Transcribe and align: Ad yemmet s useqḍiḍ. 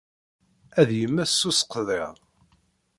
Ad 0.79 0.89
yemmet 0.99 1.31
s 1.31 1.41
useqḍiḍ. 1.49 2.13